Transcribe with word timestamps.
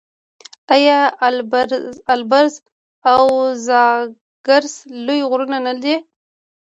آیا 0.75 0.99
البرز 2.13 2.53
او 3.11 3.23
زاگرس 3.65 4.73
لوی 5.05 5.21
غرونه 5.29 5.57
نه 5.65 5.73
دي؟ 5.83 5.95